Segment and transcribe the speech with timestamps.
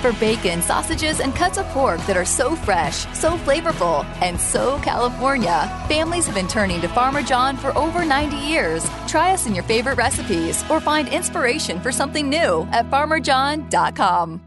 [0.00, 4.78] For bacon, sausages, and cuts of pork that are so fresh, so flavorful, and so
[4.82, 8.82] California, families have been turning to Farmer John for over 90 years.
[9.06, 14.40] Try us in your favorite recipes or find inspiration for something new at farmerjohn.com.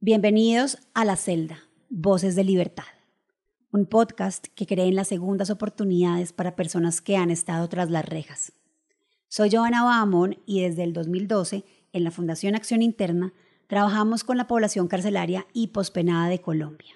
[0.00, 1.58] Bienvenidos a La Celda,
[1.90, 2.84] Voces de Libertad,
[3.72, 8.04] un podcast que cree en las segundas oportunidades para personas que han estado tras las
[8.04, 8.52] rejas.
[9.26, 13.32] Soy Joana Bahamón y desde el 2012, en la Fundación Acción Interna,
[13.66, 16.94] trabajamos con la población carcelaria y pospenada de Colombia.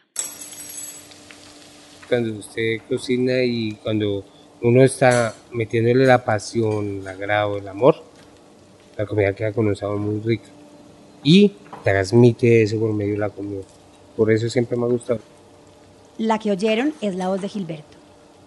[2.09, 4.25] Cuando usted cocina y cuando
[4.63, 8.03] uno está metiéndole la pasión, el agrado, el amor,
[8.97, 10.45] la comida queda con un sabor muy rico.
[11.23, 11.53] Y
[11.85, 13.63] transmite eso por medio de la comida.
[14.17, 15.21] Por eso siempre me ha gustado.
[16.19, 17.97] La que oyeron es la voz de Gilberto,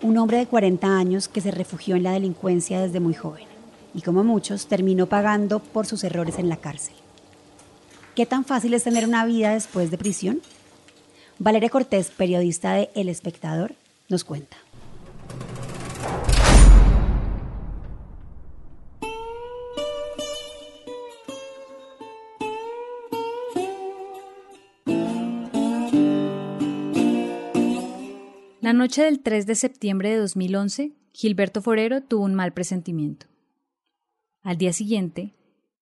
[0.01, 3.45] un hombre de 40 años que se refugió en la delincuencia desde muy joven
[3.93, 6.95] y como muchos terminó pagando por sus errores en la cárcel.
[8.15, 10.39] ¿Qué tan fácil es tener una vida después de prisión?
[11.39, 13.73] Valeria Cortés, periodista de El Espectador,
[14.07, 14.55] nos cuenta.
[28.61, 33.25] La noche del 3 de septiembre de 2011, Gilberto Forero tuvo un mal presentimiento.
[34.43, 35.33] Al día siguiente,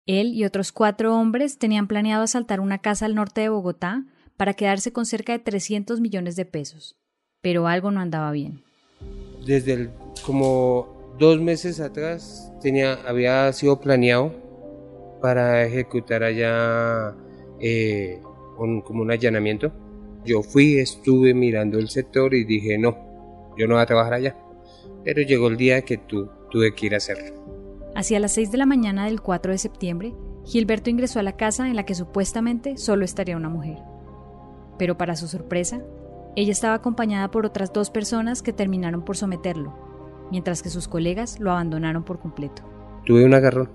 [0.05, 4.05] él y otros cuatro hombres tenían planeado asaltar una casa al norte de Bogotá
[4.37, 6.97] para quedarse con cerca de 300 millones de pesos,
[7.41, 8.63] pero algo no andaba bien.
[9.45, 9.89] Desde
[10.25, 14.33] como dos meses atrás tenía, había sido planeado
[15.21, 17.15] para ejecutar allá
[17.59, 18.19] eh,
[18.57, 19.71] como un allanamiento.
[20.25, 22.97] Yo fui, estuve mirando el sector y dije, no,
[23.57, 24.35] yo no voy a trabajar allá.
[25.03, 27.60] Pero llegó el día que tú, tuve que ir a hacerlo.
[27.95, 30.13] Hacia las 6 de la mañana del 4 de septiembre,
[30.45, 33.79] Gilberto ingresó a la casa en la que supuestamente solo estaría una mujer.
[34.77, 35.81] Pero para su sorpresa,
[36.35, 39.73] ella estaba acompañada por otras dos personas que terminaron por someterlo,
[40.31, 42.63] mientras que sus colegas lo abandonaron por completo.
[43.05, 43.69] Tuve un agarrón.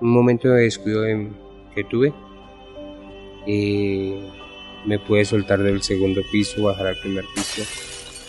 [0.00, 1.04] Un momento de descuido
[1.74, 2.12] que tuve.
[3.46, 4.14] Y
[4.84, 7.62] me pude soltar del segundo piso, bajar al primer piso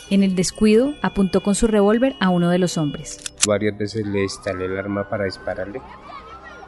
[0.09, 3.32] en el descuido, apuntó con su revólver a uno de los hombres.
[3.45, 5.81] Varias veces le instalé el arma para dispararle.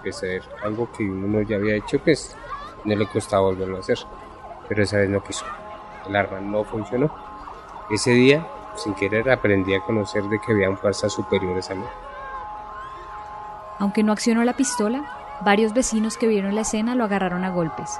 [0.01, 2.35] Pues a algo que uno ya había hecho, pues
[2.83, 3.97] no le costaba volverlo a hacer.
[4.67, 5.45] Pero esa vez no quiso.
[6.07, 7.13] El arma no funcionó.
[7.89, 11.85] Ese día, sin querer, aprendí a conocer de que habían fuerzas superiores a mí.
[13.79, 15.05] Aunque no accionó la pistola,
[15.41, 17.99] varios vecinos que vieron la escena lo agarraron a golpes.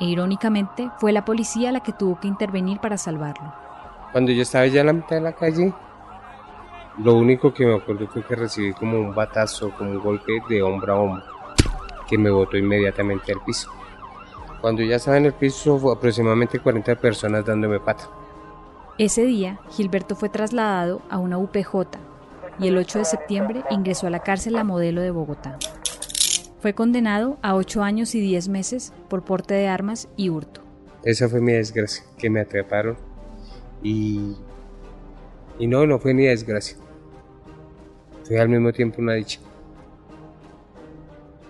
[0.00, 3.52] E irónicamente, fue la policía la que tuvo que intervenir para salvarlo.
[4.12, 5.74] Cuando yo estaba ya en la mitad de la calle,
[6.98, 10.62] lo único que me acuerdo fue que recibí como un batazo, como un golpe de
[10.62, 11.24] hombro a hombro,
[12.08, 13.70] que me botó inmediatamente al piso.
[14.60, 18.08] Cuando ya estaba en el piso, fue aproximadamente 40 personas dándome pata.
[18.98, 21.98] Ese día, Gilberto fue trasladado a una UPJ
[22.58, 25.56] y el 8 de septiembre ingresó a la cárcel a modelo de Bogotá.
[26.60, 30.62] Fue condenado a 8 años y 10 meses por porte de armas y hurto.
[31.04, 32.96] Esa fue mi desgracia, que me atraparon
[33.84, 34.34] y,
[35.60, 36.76] y no, no fue ni desgracia.
[38.28, 39.40] Fue al mismo tiempo una dicha.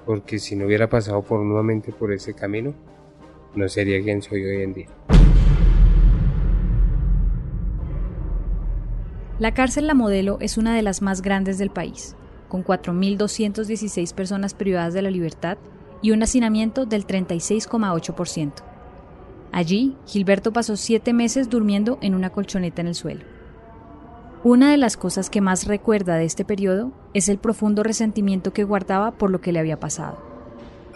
[0.06, 2.72] Porque si no hubiera pasado por nuevamente por ese camino,
[3.56, 4.86] no sería quien soy hoy en día.
[9.40, 12.14] La cárcel La Modelo es una de las más grandes del país,
[12.48, 15.58] con 4.216 personas privadas de la libertad
[16.00, 18.52] y un hacinamiento del 36,8%.
[19.50, 23.37] Allí, Gilberto pasó siete meses durmiendo en una colchoneta en el suelo.
[24.44, 28.62] Una de las cosas que más recuerda de este periodo es el profundo resentimiento que
[28.62, 30.16] guardaba por lo que le había pasado.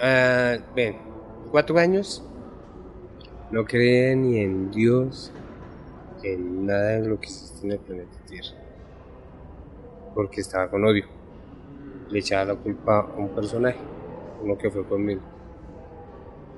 [0.00, 0.96] Ah, bien,
[1.50, 2.24] cuatro años.
[3.50, 5.32] No creía ni en Dios,
[6.22, 8.56] en nada de lo que existe en el planeta Tierra.
[10.14, 11.06] Porque estaba con odio.
[12.10, 13.78] Le echaba la culpa a un personaje,
[14.40, 15.20] uno que fue conmigo.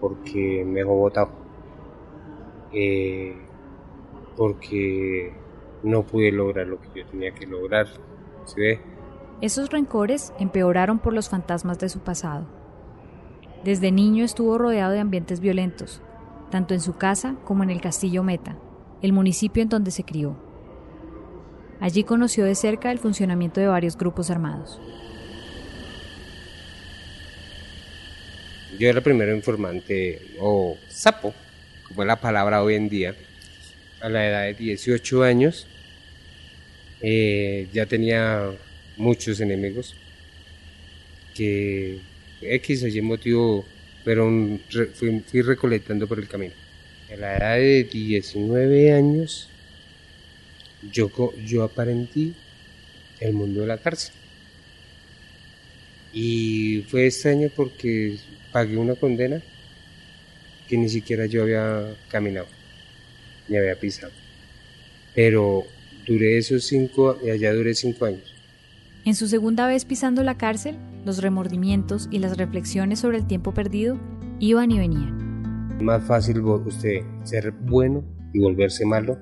[0.03, 1.11] Porque me dejó
[2.73, 3.35] eh,
[4.37, 5.33] porque
[5.85, 7.87] no pude lograr lo que yo tenía que lograr.
[8.47, 8.79] ¿sí
[9.41, 12.47] Esos rencores empeoraron por los fantasmas de su pasado.
[13.65, 16.03] Desde niño estuvo rodeado de ambientes violentos,
[16.51, 18.59] tanto en su casa como en el castillo Meta,
[19.03, 20.37] el municipio en donde se crió.
[21.81, 24.81] Allí conoció de cerca el funcionamiento de varios grupos armados.
[28.79, 31.33] Yo era el primero informante o sapo
[31.89, 33.15] como es la palabra hoy en día,
[34.01, 35.67] a la edad de 18 años,
[37.07, 38.51] eh, ya tenía
[38.97, 39.95] muchos enemigos
[41.35, 41.99] que
[42.41, 43.67] X o Y motivo
[44.05, 44.31] pero
[44.95, 46.53] fui, recolectando por el camino.
[47.11, 49.49] A la edad de 19 años,
[50.93, 51.11] yo,
[51.45, 52.35] yo aprendí
[53.21, 54.15] el mundo de la cárcel.
[56.13, 58.19] Y fue extraño porque
[58.53, 59.43] pagué una condena
[60.69, 62.47] que ni siquiera yo había caminado,
[63.49, 64.13] ni había pisado.
[65.15, 65.67] Pero
[66.07, 68.35] duré esos cinco, y allá duré cinco años.
[69.05, 73.53] En su segunda vez pisando la cárcel, los remordimientos y las reflexiones sobre el tiempo
[73.53, 73.99] perdido
[74.39, 75.79] iban y venían.
[75.83, 78.03] Más fácil usted ser bueno
[78.33, 79.19] y volverse malo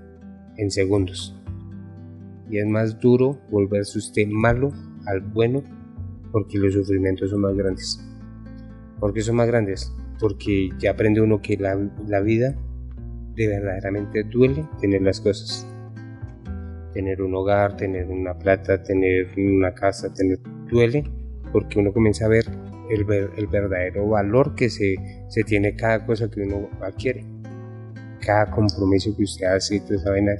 [0.56, 1.34] en segundos.
[2.50, 4.72] Y es más duro volverse usted malo
[5.06, 5.62] al bueno
[6.30, 8.00] porque los sufrimientos son más grandes.
[9.00, 9.92] ¿Por qué son más grandes?
[10.20, 11.76] Porque ya aprende uno que la,
[12.06, 12.54] la vida
[13.34, 15.66] de verdaderamente duele tener las cosas.
[16.94, 20.38] Tener un hogar, tener una plata, tener una casa, tener
[20.70, 21.04] duele
[21.52, 22.44] porque uno comienza a ver
[22.90, 23.06] el,
[23.36, 24.96] el verdadero valor que se,
[25.28, 27.24] se, tiene cada cosa que uno adquiere.
[28.20, 30.32] Cada compromiso que usted hace, toda esa vaina,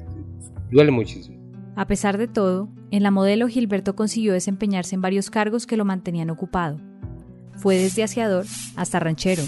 [0.71, 1.41] duele muchísimo.
[1.77, 5.85] A pesar de todo, en la modelo Gilberto consiguió desempeñarse en varios cargos que lo
[5.85, 6.79] mantenían ocupado.
[7.57, 8.45] Fue desde aseador
[8.77, 9.43] hasta ranchero,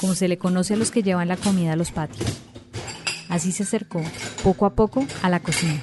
[0.00, 2.40] como se le conoce a los que llevan la comida a los patios.
[3.28, 4.00] Así se acercó,
[4.42, 5.82] poco a poco, a la cocina.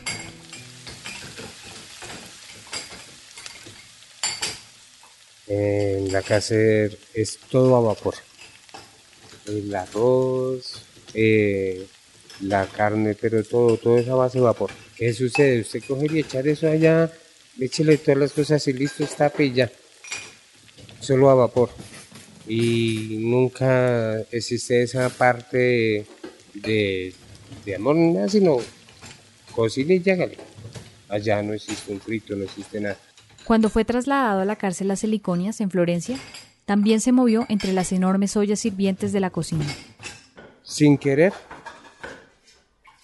[5.48, 8.16] En la casa es todo a vapor.
[9.46, 10.82] El arroz,
[11.14, 11.86] eh,
[12.42, 14.72] la carne, pero todo, todo es a base de vapor.
[14.98, 15.62] ¿Qué sucede?
[15.62, 17.12] Usted coge y echar eso allá,
[17.60, 19.72] échele todas las cosas y listo, está ya.
[21.00, 21.70] Solo a vapor.
[22.46, 26.06] Y nunca existe esa parte
[26.54, 27.14] de,
[27.66, 28.58] de amor nada, sino
[29.56, 30.38] cocina y llágale.
[31.08, 32.98] Allá no existe un frito, no existe nada.
[33.48, 36.18] Cuando fue trasladado a la cárcel Las Heliconias, en Florencia,
[36.66, 39.66] también se movió entre las enormes ollas sirvientes de la cocina.
[40.64, 41.32] Sin querer,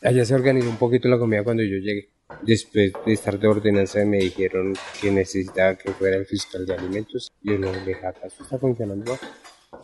[0.03, 2.09] Allá se organizó un poquito la comida cuando yo llegué.
[2.41, 7.31] Después de estar de ordenanza me dijeron que necesitaba que fuera el fiscal de alimentos.
[7.41, 9.17] Yo no le dije, ¿acaso está funcionando?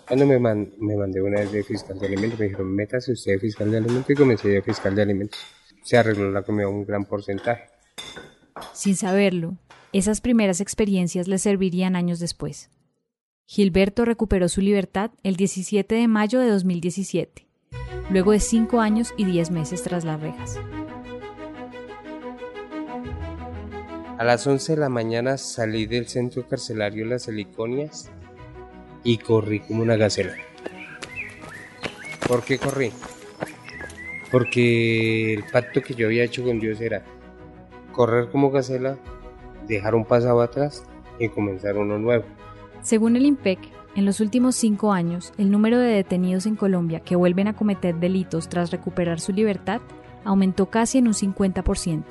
[0.05, 3.39] Cuando me, me mandé una vez de fiscal de alimentos, me dijeron, métase usted de
[3.39, 5.39] fiscal de alimentos y comencé de fiscal de alimentos.
[5.83, 7.69] Se arregló la comida un gran porcentaje.
[8.73, 9.55] Sin saberlo,
[9.93, 12.69] esas primeras experiencias le servirían años después.
[13.45, 17.49] Gilberto recuperó su libertad el 17 de mayo de 2017
[18.09, 20.59] luego de cinco años y diez meses tras las rejas.
[24.17, 28.11] A las 11 de la mañana salí del centro carcelario Las Heliconias
[29.03, 30.35] y corrí como una gacela.
[32.27, 32.91] ¿Por qué corrí?
[34.29, 37.03] Porque el pacto que yo había hecho con Dios era
[37.93, 38.97] correr como gacela,
[39.75, 40.83] dejar un pasado atrás
[41.19, 42.25] y comenzar uno nuevo.
[42.81, 43.59] Según el IMPEC,
[43.95, 47.95] en los últimos cinco años, el número de detenidos en Colombia que vuelven a cometer
[47.95, 49.81] delitos tras recuperar su libertad
[50.23, 52.03] aumentó casi en un 50%,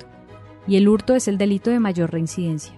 [0.67, 2.73] y el hurto es el delito de mayor reincidencia.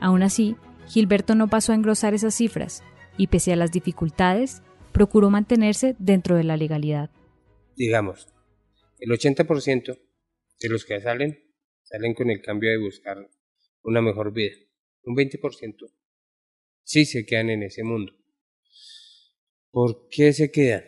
[0.00, 2.82] Aún así, Gilberto no pasó a engrosar esas cifras,
[3.16, 4.62] y pese a las dificultades,
[4.92, 7.10] procuró mantenerse dentro de la legalidad.
[7.76, 8.28] Digamos,
[8.98, 9.98] el 80%
[10.60, 11.38] de los que salen,
[11.82, 13.28] salen con el cambio de buscar
[13.82, 14.56] una mejor vida.
[15.04, 15.92] Un 20%
[16.82, 18.12] sí se quedan en ese mundo.
[19.70, 20.84] ¿Por qué se quedan?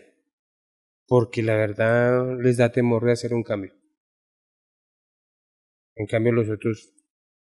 [1.06, 3.72] Porque la verdad les da temor de hacer un cambio.
[5.94, 6.92] En cambio los otros,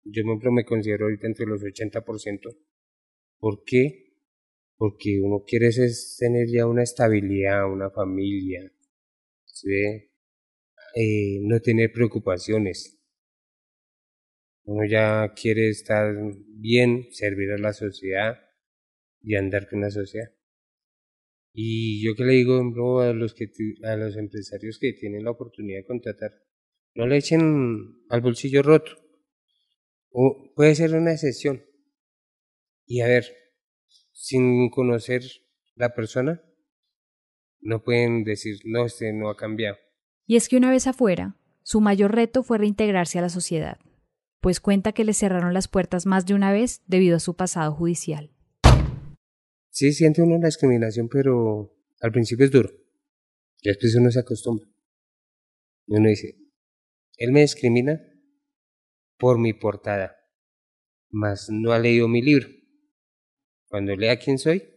[0.05, 2.57] yo me considero ahorita entre los 80%.
[3.39, 4.13] ¿Por qué?
[4.77, 5.71] Porque uno quiere
[6.19, 8.71] tener ya una estabilidad, una familia,
[10.95, 13.02] eh, no tener preocupaciones.
[14.65, 16.15] Uno ya quiere estar
[16.49, 18.39] bien, servir a la sociedad
[19.21, 20.31] y andar con la sociedad.
[21.53, 23.51] Y yo que le digo a los, que,
[23.85, 26.33] a los empresarios que tienen la oportunidad de contratar,
[26.95, 28.93] no le echen al bolsillo roto.
[30.11, 31.63] O puede ser una excepción.
[32.87, 33.25] Y a ver,
[34.13, 35.23] sin conocer
[35.75, 36.43] la persona,
[37.61, 39.77] no pueden decir, no, este no ha cambiado.
[40.27, 43.79] Y es que una vez afuera, su mayor reto fue reintegrarse a la sociedad,
[44.43, 47.73] pues cuenta que le cerraron las puertas más de una vez debido a su pasado
[47.73, 48.33] judicial.
[49.71, 52.71] Sí, siente uno la discriminación, pero al principio es duro.
[53.63, 54.67] Después uno se acostumbra.
[55.87, 56.37] Y uno dice,
[57.19, 58.03] él me discrimina
[59.17, 60.17] por mi portada,
[61.09, 62.49] mas no ha leído mi libro.
[63.69, 64.69] Cuando lea quién soy,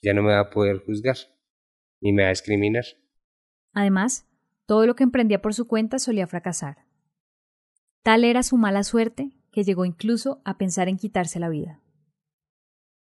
[0.00, 1.16] ya no me va a poder juzgar,
[2.00, 2.84] ni me va a discriminar.
[3.72, 4.28] Además,
[4.66, 6.91] todo lo que emprendía por su cuenta solía fracasar.
[8.02, 11.80] Tal era su mala suerte que llegó incluso a pensar en quitarse la vida.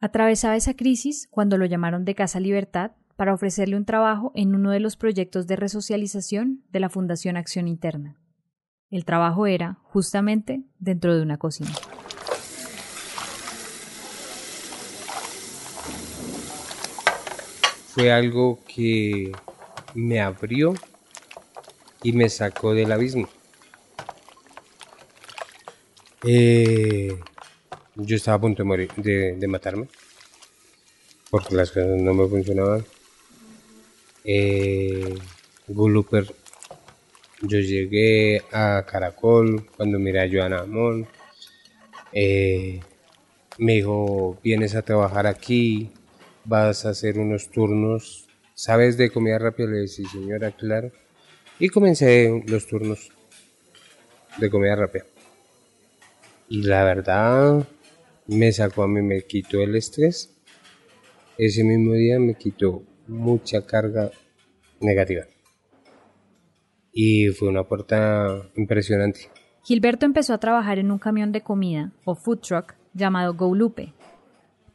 [0.01, 4.71] Atravesaba esa crisis cuando lo llamaron de Casa Libertad para ofrecerle un trabajo en uno
[4.71, 8.17] de los proyectos de resocialización de la Fundación Acción Interna.
[8.91, 11.71] El trabajo era, justamente, dentro de una cocina.
[17.89, 19.33] Fue algo que
[19.95, 20.73] me abrió
[22.03, 23.29] y me sacó del abismo.
[26.25, 27.17] Eh,
[27.95, 29.87] yo estaba a punto de morir, de, matarme,
[31.31, 32.85] porque las cosas no me funcionaban.
[34.25, 35.15] Eh,
[35.69, 36.27] Guluper,
[37.43, 41.07] yo llegué a Caracol cuando miré a Joana Amón.
[42.13, 42.81] Eh,
[43.59, 45.93] me dijo, vienes a trabajar aquí,
[46.45, 49.69] vas a hacer unos turnos, ¿sabes de comida rápida?
[49.69, 50.91] Le dije, señora, claro.
[51.61, 53.11] Y comencé los turnos
[54.39, 55.05] de comida rápida.
[56.49, 57.67] Y la verdad,
[58.27, 60.35] me sacó a mí, me quitó el estrés.
[61.37, 64.11] Ese mismo día me quitó mucha carga
[64.81, 65.25] negativa.
[66.93, 69.31] Y fue una puerta impresionante.
[69.63, 73.93] Gilberto empezó a trabajar en un camión de comida o food truck llamado Go Lupe.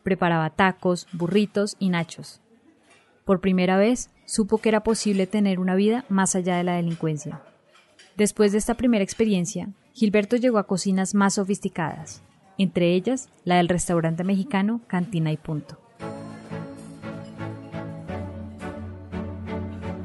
[0.03, 2.41] Preparaba tacos, burritos y nachos.
[3.25, 7.41] Por primera vez supo que era posible tener una vida más allá de la delincuencia.
[8.15, 12.21] Después de esta primera experiencia, Gilberto llegó a cocinas más sofisticadas,
[12.59, 15.79] entre ellas la del restaurante mexicano Cantina y Punto.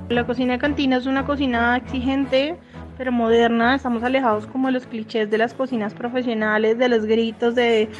[0.09, 2.57] La cocina de cantina es una cocina exigente,
[2.97, 3.75] pero moderna.
[3.75, 7.91] Estamos alejados como de los clichés de las cocinas profesionales, de los gritos, de,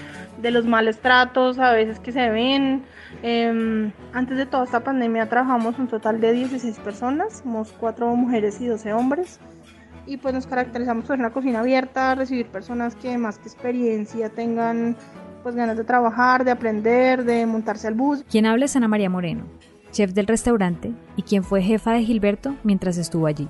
[0.43, 2.83] los malos tratos a veces que se ven.
[3.23, 8.59] Em, antes de toda esta pandemia trabajamos un total de 16 personas, somos 4 mujeres
[8.63, 9.39] y 12 hombres.
[10.09, 14.97] Y pues nos caracterizamos por una cocina abierta, recibir personas que más que experiencia tengan
[15.43, 18.25] pues ganas de trabajar, de aprender, de montarse al bus.
[18.31, 19.45] Quien habla es Ana María Moreno,
[19.93, 23.49] chef del restaurante y quien fue jefa de Gilberto mientras estuvo allí.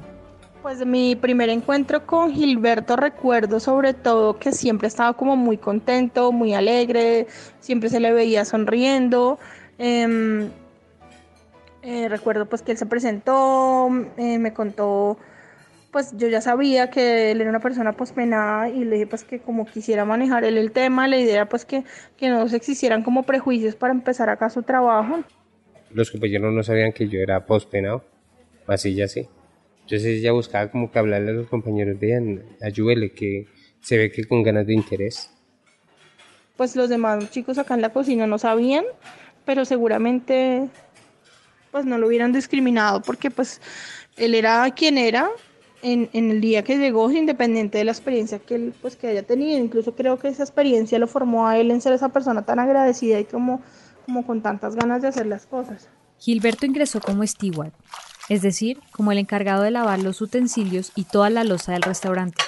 [0.60, 6.32] Pues mi primer encuentro con Gilberto recuerdo sobre todo que siempre estaba como muy contento,
[6.32, 7.28] muy alegre,
[7.60, 9.38] siempre se le veía sonriendo.
[9.78, 10.50] Em,
[11.82, 15.18] eh, recuerdo pues que él se presentó, eh, me contó,
[15.90, 19.24] pues yo ya sabía que él era una persona pues penada y le dije pues
[19.24, 21.84] que como quisiera manejar él el tema, la idea pues que,
[22.16, 25.24] que no se existieran como prejuicios para empezar acá su trabajo
[25.90, 28.04] los compañeros no sabían que yo era postpenado,
[28.66, 29.28] así ya sí.
[29.82, 33.46] Entonces ella buscaba como que hablarle a los compañeros, vean, ayúdele, que
[33.80, 35.30] se ve que con ganas de interés.
[36.56, 38.84] Pues los demás chicos acá en la cocina no sabían,
[39.44, 40.68] pero seguramente
[41.70, 43.60] pues no lo hubieran discriminado porque pues
[44.16, 45.30] él era quien era
[45.82, 49.22] en, en, el día que llegó, independiente de la experiencia que él pues que haya
[49.22, 49.58] tenido.
[49.58, 53.20] Incluso creo que esa experiencia lo formó a él en ser esa persona tan agradecida
[53.20, 53.60] y como
[54.08, 55.90] como con tantas ganas de hacer las cosas.
[56.18, 57.72] Gilberto ingresó como steward,
[58.30, 62.42] es decir, como el encargado de lavar los utensilios y toda la loza del restaurante.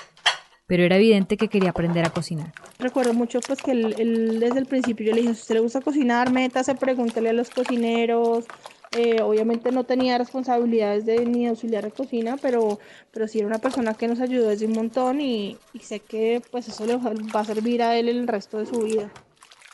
[0.66, 2.54] Pero era evidente que quería aprender a cocinar.
[2.78, 5.82] Recuerdo mucho pues que él, desde el principio yo le dije, si usted le gusta
[5.82, 8.46] cocinar, métase, pregúntele a los cocineros,
[8.92, 12.80] eh, obviamente no tenía responsabilidades de ni auxiliar de cocina, pero,
[13.12, 16.66] pero sí era una persona que nos ayudó desde un montón y, sé que pues
[16.66, 19.12] eso le va a servir a él el resto de su vida.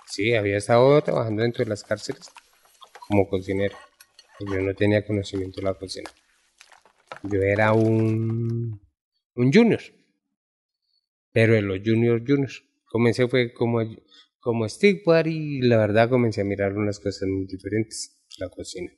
[0.07, 2.31] Sí, había estado trabajando dentro de las cárceles
[3.09, 3.77] como cocinero.
[4.41, 6.11] Yo no tenía conocimiento de la cocina.
[7.23, 8.79] Yo era un,
[9.35, 9.81] un junior.
[11.33, 12.65] Pero en los juniors juniors.
[12.85, 13.81] Comencé fue como,
[14.41, 18.23] como steward y la verdad comencé a mirar unas cosas muy diferentes.
[18.39, 18.93] La cocina.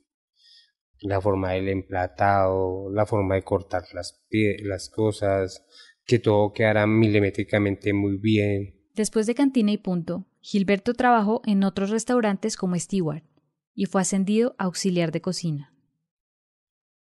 [1.01, 4.21] La forma del emplatado, la forma de cortar las,
[4.63, 5.65] las cosas,
[6.05, 8.75] que todo quedara milimétricamente muy bien.
[8.95, 13.23] Después de cantina y punto, Gilberto trabajó en otros restaurantes como steward
[13.75, 15.73] y fue ascendido a auxiliar de cocina.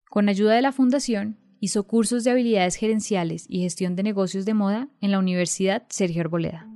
[0.08, 4.54] Con ayuda de la fundación, hizo cursos de habilidades gerenciales y gestión de negocios de
[4.54, 6.68] moda en la Universidad Sergio Arboleda.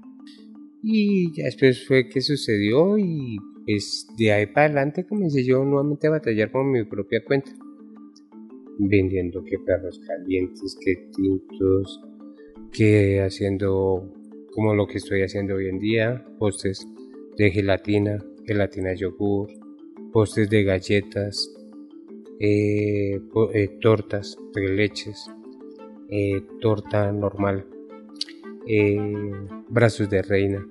[0.82, 3.36] Y ya después fue que sucedió y
[4.16, 7.52] de ahí para adelante comencé yo nuevamente a batallar con mi propia cuenta.
[8.78, 12.00] Vendiendo que perros calientes, que tintos,
[12.72, 14.10] que haciendo
[14.52, 16.86] como lo que estoy haciendo hoy en día, postes
[17.36, 19.48] de gelatina, gelatina yogur,
[20.12, 21.54] postes de galletas,
[22.38, 23.20] eh,
[23.54, 25.30] eh, tortas, de leches,
[26.10, 27.66] eh, torta normal,
[29.68, 30.66] brazos de reina.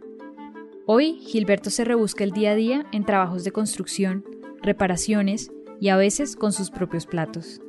[0.85, 4.25] Hoy Gilberto se rebusca el día a día en trabajos de construcción,
[4.61, 7.61] reparaciones y a veces con sus propios platos.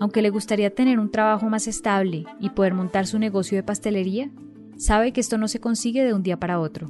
[0.00, 4.30] Aunque le gustaría tener un trabajo más estable y poder montar su negocio de pastelería,
[4.78, 6.86] Sabe que esto no se consigue de un día para otro,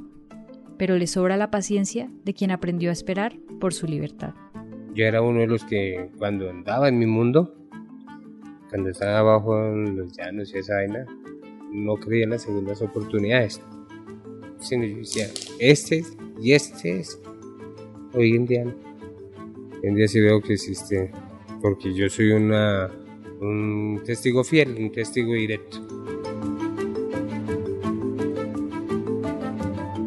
[0.77, 4.35] pero le sobra la paciencia de quien aprendió a esperar por su libertad.
[4.93, 7.55] yo era uno de los que cuando andaba en mi mundo,
[8.69, 11.03] cuando estaba abajo en los llanos y esa vaina,
[11.71, 13.59] no creía en las segundas oportunidades.
[14.59, 16.03] Sino yo decía, este
[16.41, 17.19] y este es.
[18.13, 21.11] Hoy en día, hoy en día sí veo que existe,
[21.61, 22.89] porque yo soy una,
[23.39, 25.79] un testigo fiel, un testigo directo.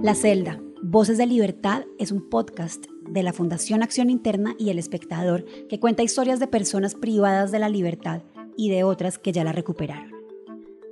[0.03, 4.79] La celda, Voces de Libertad, es un podcast de la Fundación Acción Interna y El
[4.79, 8.23] Espectador que cuenta historias de personas privadas de la libertad
[8.57, 10.11] y de otras que ya la recuperaron.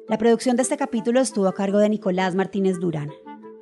[0.09, 3.11] La producción de este capítulo estuvo a cargo de Nicolás Martínez Durán.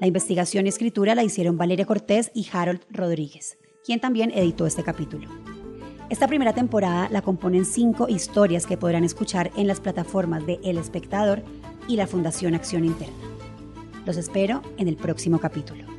[0.01, 4.85] La investigación y escritura la hicieron Valeria Cortés y Harold Rodríguez, quien también editó este
[4.85, 5.29] capítulo.
[6.09, 10.79] Esta primera temporada la componen cinco historias que podrán escuchar en las plataformas de El
[10.79, 11.43] Espectador
[11.89, 13.17] y la Fundación Acción Interna.
[14.07, 15.98] Los espero en el próximo capítulo.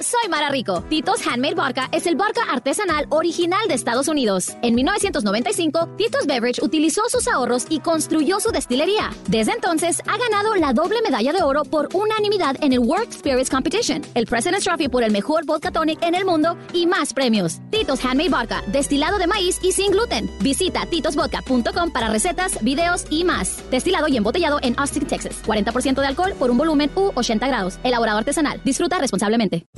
[0.00, 0.82] Soy Mara Rico.
[0.88, 4.56] Tito's Handmade Vodka es el vodka artesanal original de Estados Unidos.
[4.62, 9.10] En 1995, Tito's Beverage utilizó sus ahorros y construyó su destilería.
[9.28, 13.50] Desde entonces, ha ganado la doble medalla de oro por unanimidad en el World Spirits
[13.50, 17.60] Competition, el President's Trophy por el mejor vodka tonic en el mundo y más premios.
[17.70, 20.30] Tito's Handmade Vodka, destilado de maíz y sin gluten.
[20.40, 23.62] Visita titosvodka.com para recetas, videos y más.
[23.70, 25.42] Destilado y embotellado en Austin, Texas.
[25.44, 27.78] 40% de alcohol por un volumen U 80 grados.
[27.82, 28.60] Elaborado artesanal.
[28.64, 29.66] Disfruta responsablemente.